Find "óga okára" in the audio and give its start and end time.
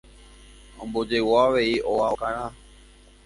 1.91-2.45